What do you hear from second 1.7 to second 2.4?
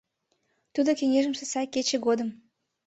кече годым